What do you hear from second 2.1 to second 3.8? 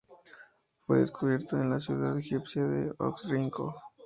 egipcia de Oxirrinco.